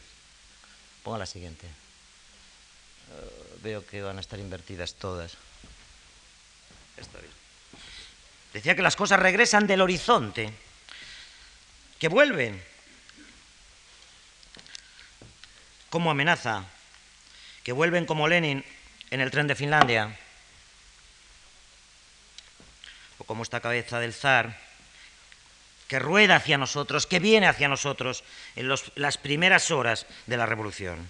[1.02, 1.66] Ponga la siguiente.
[1.68, 5.38] Eh, veo que van a estar invertidas todas.
[6.98, 7.32] Está bien.
[8.52, 10.52] Decía que las cosas regresan del horizonte,
[11.98, 12.62] que vuelven
[15.90, 16.66] como amenaza,
[17.64, 18.66] que vuelven como Lenin
[19.12, 20.18] en el tren de Finlandia,
[23.18, 24.58] o como esta cabeza del zar
[25.88, 28.24] que rueda hacia nosotros, que viene hacia nosotros
[28.56, 31.10] en las primeras horas de la revolución.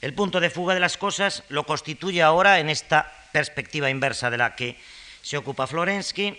[0.00, 4.38] El punto de fuga de las cosas lo constituye ahora en esta perspectiva inversa de
[4.38, 4.78] la que
[5.22, 6.36] se ocupa Florensky.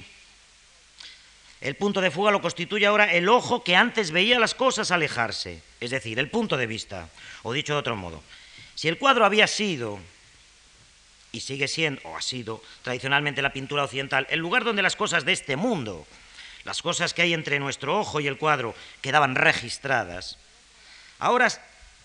[1.60, 5.62] El punto de fuga lo constituye ahora el ojo que antes veía las cosas alejarse,
[5.82, 7.10] es decir, el punto de vista.
[7.44, 8.24] O dicho de otro modo,
[8.76, 10.00] si el cuadro había sido
[11.32, 15.26] y sigue siendo, o ha sido tradicionalmente la pintura occidental, el lugar donde las cosas
[15.26, 16.06] de este mundo
[16.64, 20.38] las cosas que hay entre nuestro ojo y el cuadro quedaban registradas,
[21.18, 21.50] ahora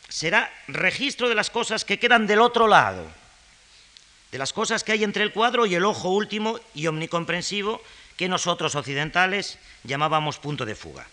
[0.08, 3.06] será registro de las cosas que quedan del otro lado,
[4.30, 7.82] de las cosas que hay entre el cuadro y el ojo último y omnicomprensivo
[8.16, 11.06] que nosotros occidentales llamábamos punto de fuga.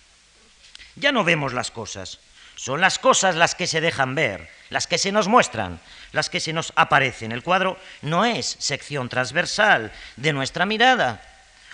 [0.95, 2.19] Ya no vemos las cosas,
[2.55, 5.79] son las cosas las que se dejan ver, las que se nos muestran,
[6.11, 7.31] las que se nos aparecen.
[7.31, 11.21] El cuadro no es sección transversal de nuestra mirada,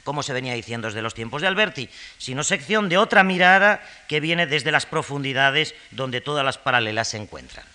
[0.04, 4.20] como se venía diciendo desde los tiempos de Alberti, sino sección de otra mirada que
[4.20, 7.66] viene desde las profundidades donde todas las paralelas se encuentran.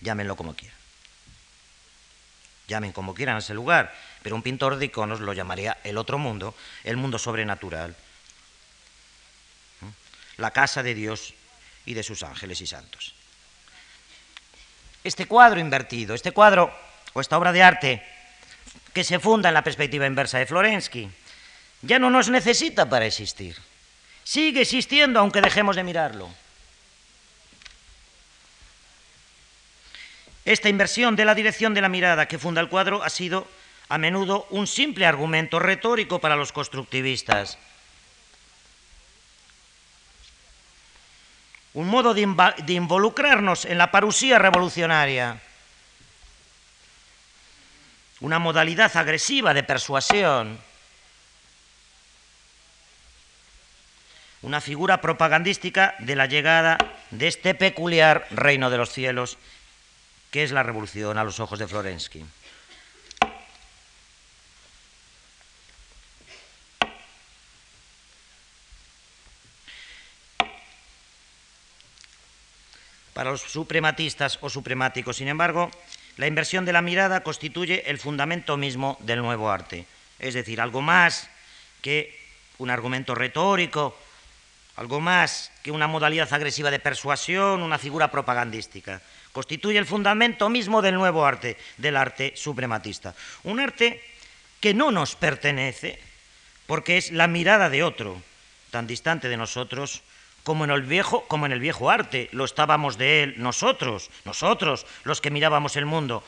[0.00, 0.78] Llámenlo como quieran.
[2.68, 3.92] Llamen como quieran a ese lugar,
[4.22, 6.54] pero un pintor de iconos lo llamaría el otro mundo,
[6.84, 7.96] el mundo sobrenatural,
[10.36, 11.34] la casa de Dios
[11.84, 13.14] y de sus ángeles y santos.
[15.02, 16.72] Este cuadro invertido, este cuadro
[17.12, 18.06] o esta obra de arte
[18.92, 21.08] que se funda en la perspectiva inversa de Florensky,
[21.82, 23.56] ya no nos necesita para existir.
[24.24, 26.28] Sigue existiendo aunque dejemos de mirarlo.
[30.44, 33.46] Esta inversión de la dirección de la mirada que funda el cuadro ha sido
[33.88, 37.58] a menudo un simple argumento retórico para los constructivistas.
[41.74, 42.22] Un modo de,
[42.72, 45.40] involucrarnos en la parusía revolucionaria.
[48.20, 50.58] Una modalidad agresiva de persuasión.
[54.42, 56.78] Una figura propagandística de la llegada
[57.10, 59.38] de este peculiar reino de los cielos
[60.30, 62.24] que es la revolución a los ojos de Florensky.
[73.20, 75.70] Para los suprematistas o supremáticos, sin embargo,
[76.16, 79.84] la inversión de la mirada constituye el fundamento mismo del nuevo arte,
[80.18, 81.28] es decir, algo más
[81.82, 82.18] que
[82.56, 83.94] un argumento retórico,
[84.76, 89.02] algo más que una modalidad agresiva de persuasión, una figura propagandística.
[89.32, 93.14] Constituye el fundamento mismo del nuevo arte, del arte suprematista.
[93.44, 94.02] Un arte
[94.60, 96.00] que no nos pertenece,
[96.66, 98.22] porque es la mirada de otro,
[98.70, 100.00] tan distante de nosotros
[100.44, 104.86] como en el viejo, como en el viejo arte, lo estábamos de él nosotros, nosotros
[105.04, 106.24] los que mirábamos el mundo,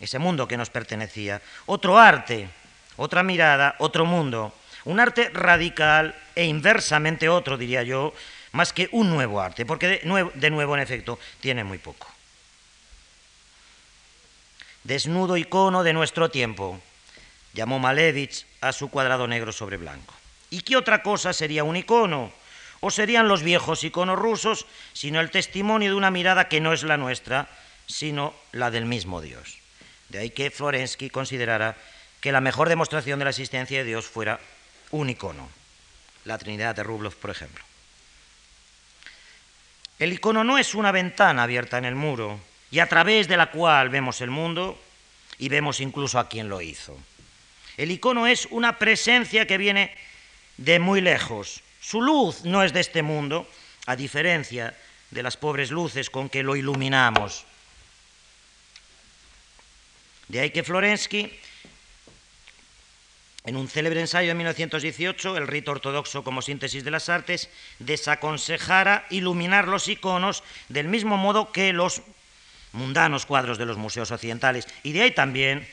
[0.00, 1.42] ese mundo que nos pertenecía.
[1.66, 2.48] Otro arte,
[2.96, 8.14] otra mirada, otro mundo, un arte radical e inversamente otro, diría yo,
[8.52, 12.06] más que un nuevo arte, porque de nuevo, de nuevo en efecto tiene muy poco.
[14.84, 16.80] Desnudo icono de nuestro tiempo,
[17.52, 20.14] llamó Malevich a su cuadrado negro sobre blanco.
[20.50, 22.32] ¿Y qué otra cosa sería un icono?
[22.80, 26.84] ¿O serían los viejos iconos rusos, sino el testimonio de una mirada que no es
[26.84, 27.48] la nuestra,
[27.86, 29.58] sino la del mismo Dios?
[30.08, 31.76] De ahí que Florensky considerara
[32.20, 34.40] que la mejor demostración de la existencia de Dios fuera
[34.90, 35.48] un icono,
[36.24, 37.64] la Trinidad de Rublev, por ejemplo.
[39.98, 42.40] El icono no es una ventana abierta en el muro
[42.70, 44.80] y a través de la cual vemos el mundo
[45.38, 46.96] y vemos incluso a quien lo hizo.
[47.76, 49.94] El icono es una presencia que viene
[50.58, 51.62] de muy lejos.
[51.80, 53.48] Su luz no es de este mundo,
[53.86, 54.76] a diferencia
[55.10, 57.46] de las pobres luces con que lo iluminamos.
[60.28, 61.32] De ahí que Florensky,
[63.44, 67.48] en un célebre ensayo de 1918, El rito ortodoxo como síntesis de las artes,
[67.78, 72.02] desaconsejara iluminar los iconos del mismo modo que los
[72.72, 74.68] mundanos cuadros de los museos occidentales.
[74.82, 75.66] Y de ahí también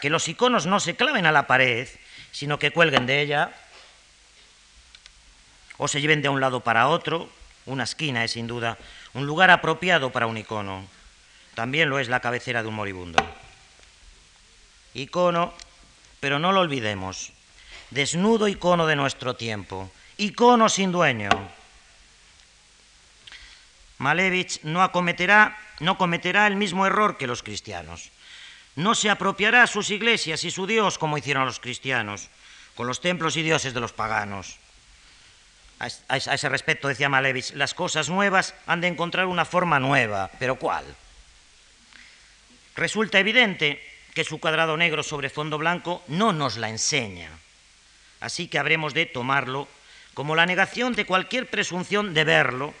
[0.00, 1.86] que los iconos no se claven a la pared,
[2.32, 3.54] sino que cuelguen de ella
[5.78, 7.28] o se lleven de un lado para otro.
[7.66, 8.78] Una esquina es sin duda
[9.14, 10.86] un lugar apropiado para un icono.
[11.54, 13.18] También lo es la cabecera de un moribundo.
[14.94, 15.54] Icono,
[16.20, 17.32] pero no lo olvidemos,
[17.90, 21.30] desnudo icono de nuestro tiempo, icono sin dueño.
[23.98, 28.10] Malevich no acometerá, no cometerá el mismo error que los cristianos.
[28.74, 32.28] No se apropiará sus iglesias y su Dios como hicieron los cristianos,
[32.74, 34.58] con los templos y dioses de los paganos.
[35.78, 40.56] A ese respecto decía Malevich, las cosas nuevas han de encontrar una forma nueva, pero
[40.56, 40.84] ¿cuál?
[42.74, 43.82] Resulta evidente
[44.14, 47.30] que su cuadrado negro sobre fondo blanco no nos la enseña.
[48.20, 49.68] Así que habremos de tomarlo
[50.14, 52.72] como la negación de cualquier presunción de verlo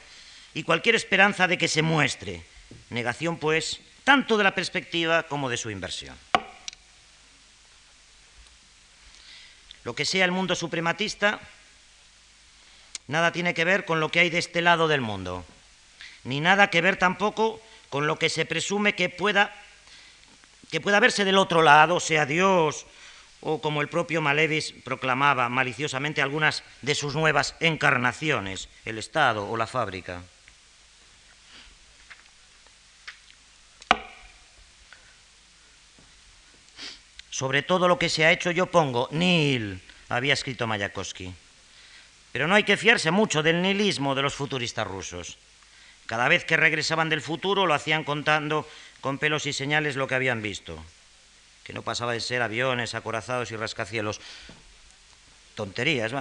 [0.54, 2.42] y cualquier esperanza de que se muestre.
[2.88, 6.16] Negación, pues, tanto de la perspectiva como de su inversión.
[9.84, 11.38] Lo que sea el mundo suprematista
[13.06, 15.44] nada tiene que ver con lo que hay de este lado del mundo,
[16.24, 19.54] ni nada que ver tampoco con lo que se presume que pueda,
[20.70, 22.86] que pueda verse del otro lado, sea Dios
[23.40, 29.56] o como el propio Malevis proclamaba maliciosamente algunas de sus nuevas encarnaciones, el Estado o
[29.56, 30.22] la fábrica.
[37.30, 41.45] Sobre todo lo que se ha hecho yo pongo nil, había escrito Mayakovsky.
[42.36, 45.38] Pero no hay que fiarse mucho del nihilismo de los futuristas rusos.
[46.04, 48.68] Cada vez que regresaban del futuro lo hacían contando
[49.00, 50.78] con pelos y señales lo que habían visto,
[51.64, 54.20] que no pasaba de ser aviones, acorazados y rascacielos.
[55.54, 56.12] Tonterías.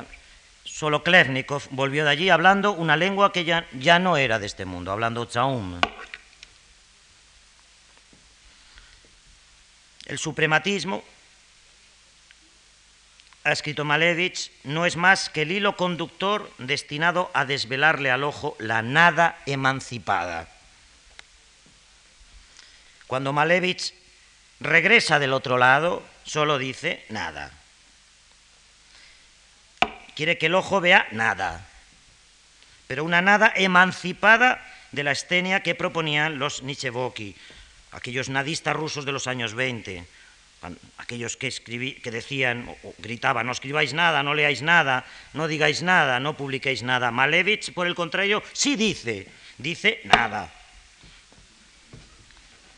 [0.63, 4.63] Solo Klevnikov volvió de allí hablando una lengua que ya, ya no era de este
[4.63, 5.81] mundo, hablando Tsaum.
[10.05, 11.03] El suprematismo
[13.45, 18.55] ha escrito Malevich, no es más que el hilo conductor destinado a desvelarle al ojo
[18.57, 20.49] la nada emancipada.
[23.05, 23.93] Cuando Malevich
[24.59, 27.51] regresa del otro lado, solo dice nada.
[30.15, 31.67] Quiere que el ojo vea nada,
[32.87, 37.35] pero una nada emancipada de la estenia que proponían los Nichevoki,
[37.91, 40.03] aquellos nadistas rusos de los años 20,
[40.97, 46.19] aquellos que, que decían o gritaban, no escribáis nada, no leáis nada, no digáis nada,
[46.19, 47.11] no publiquéis nada.
[47.11, 50.51] Malevich, por el contrario, sí dice, dice nada.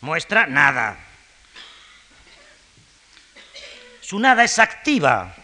[0.02, 1.00] Muestra nada.
[4.02, 5.36] Su nada es activa,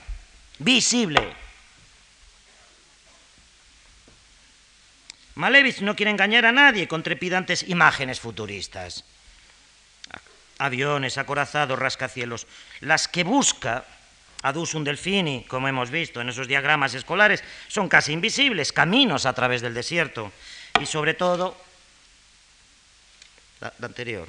[0.60, 1.36] visible.
[5.36, 9.04] Malevich no quiere engañar a nadie con trepidantes imágenes futuristas
[10.64, 12.48] aviones, acorazados, rascacielos.
[12.80, 13.84] Las que busca
[14.44, 19.34] Adus un Delfini, como hemos visto en esos diagramas escolares, son casi invisibles, caminos a
[19.34, 20.32] través del desierto.
[20.80, 21.56] Y sobre todo,
[23.60, 24.28] la, anterior.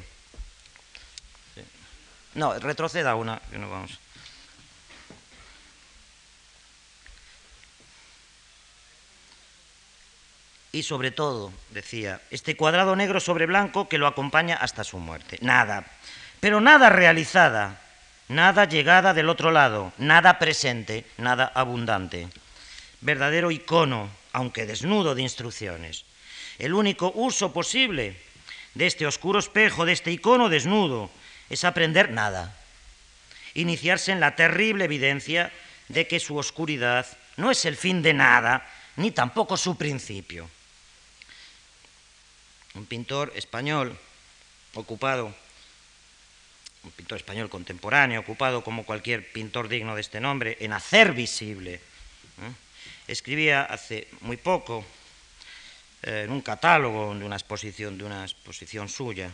[2.35, 3.99] No, retroceda una, vamos.
[10.75, 15.39] y sobre todo, decía, este cuadrado negro sobre blanco que lo acompaña hasta su muerte.
[15.41, 15.87] Nada,
[16.45, 17.81] pero nada realizada,
[18.29, 22.29] nada llegada del otro lado, nada presente, nada abundante.
[23.01, 26.05] Verdadero icono, aunque desnudo de instrucciones.
[26.59, 28.21] El único uso posible
[28.75, 31.09] de este oscuro espejo, de este icono desnudo,
[31.49, 32.55] es aprender nada.
[33.55, 35.51] Iniciarse en la terrible evidencia
[35.89, 37.07] de que su oscuridad
[37.39, 40.51] no es el fin de nada, ni tampoco su principio
[42.75, 43.97] un pintor español
[44.75, 45.35] ocupado,
[46.85, 51.75] un pintor español contemporáneo, ocupado como cualquier pintor digno de este nombre, en hacer visible.
[51.75, 52.53] ¿eh?
[53.09, 54.85] Escribía hace muy poco
[56.03, 59.31] eh, en un catálogo de una exposición, de una exposición suya,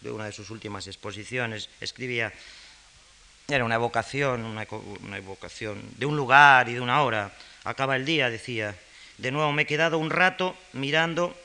[0.00, 2.32] de una de sus últimas exposiciones, escribía,
[3.48, 4.66] era una evocación, una,
[5.02, 7.32] una evocación de un lugar y de una hora.
[7.64, 8.76] Acaba el día, decía,
[9.18, 11.36] de nuevo me he quedado un rato mirando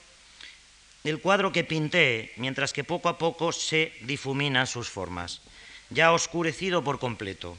[1.09, 5.41] el cuadro que pinté, mientras que poco a poco se difuminan sus formas,
[5.89, 7.57] ya oscurecido por completo,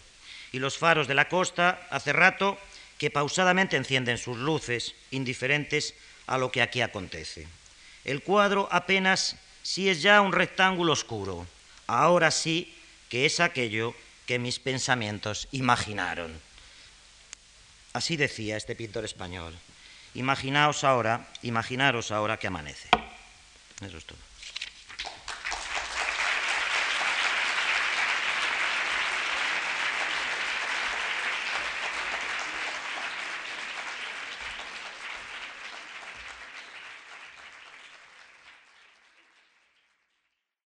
[0.52, 2.58] y los faros de la costa hace rato
[2.98, 5.94] que pausadamente encienden sus luces, indiferentes
[6.26, 7.46] a lo que aquí acontece.
[8.04, 11.46] El cuadro apenas si es ya un rectángulo oscuro,
[11.86, 12.74] ahora sí
[13.08, 13.94] que es aquello
[14.26, 16.40] que mis pensamientos imaginaron.
[17.92, 19.54] Así decía este pintor español.
[20.14, 22.88] Imaginaos ahora, imaginaros ahora que amanece.
[23.82, 24.25] Eso es todo.